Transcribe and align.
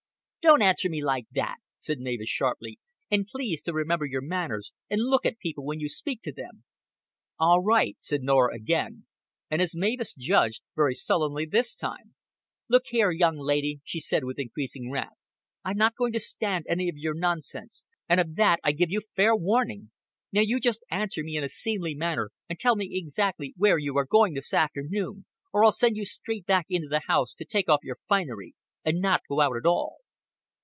"Don't 0.43 0.63
answer 0.63 0.89
me 0.89 1.03
like 1.03 1.27
that," 1.33 1.57
said 1.77 1.99
Mavis 1.99 2.27
sharply. 2.27 2.79
"And 3.11 3.27
please 3.27 3.61
to 3.61 3.73
remember 3.73 4.05
your 4.05 4.23
manners, 4.23 4.73
and 4.89 4.99
look 5.07 5.23
at 5.23 5.37
people 5.37 5.63
when 5.63 5.79
you 5.79 5.87
speak 5.87 6.23
to 6.23 6.31
them." 6.33 6.63
"All 7.39 7.61
right," 7.61 7.95
said 7.99 8.23
Norah 8.23 8.55
again, 8.55 9.05
and, 9.51 9.61
as 9.61 9.75
Mavis 9.75 10.15
judged, 10.15 10.63
very 10.75 10.95
sullenly 10.95 11.45
this 11.45 11.75
time. 11.75 12.15
"Look 12.67 12.85
you 12.91 12.97
here, 13.01 13.11
young 13.11 13.37
lady," 13.37 13.81
she 13.83 13.99
said, 13.99 14.23
with 14.23 14.39
increasing 14.39 14.89
warmth. 14.89 15.11
"I'm 15.63 15.77
not 15.77 15.95
going 15.95 16.11
to 16.13 16.19
stand 16.19 16.65
any 16.67 16.89
of 16.89 16.97
your 16.97 17.13
nonsense 17.13 17.85
and 18.09 18.19
of 18.19 18.33
that 18.37 18.59
I 18.63 18.71
give 18.71 18.89
you 18.89 19.01
fair 19.15 19.35
warning. 19.35 19.91
Now 20.31 20.41
you 20.41 20.59
just 20.59 20.83
answer 20.89 21.21
me 21.23 21.37
in 21.37 21.43
a 21.43 21.49
seemly 21.49 21.93
manner 21.93 22.31
and 22.49 22.59
tell 22.59 22.75
me 22.75 22.89
exactly 22.97 23.53
where 23.57 23.77
you 23.77 23.95
are 23.95 24.07
going 24.09 24.33
this 24.33 24.55
afternoon, 24.55 25.27
or 25.53 25.63
I'll 25.63 25.71
send 25.71 25.97
you 25.97 26.05
straight 26.07 26.47
back 26.47 26.65
into 26.67 26.87
the 26.87 27.03
house 27.07 27.35
to 27.35 27.45
take 27.45 27.69
off 27.69 27.83
your 27.83 27.99
finery 28.07 28.55
and 28.83 28.99
not 28.99 29.21
go 29.29 29.39
out 29.39 29.55
at 29.55 29.67
all." 29.67 29.97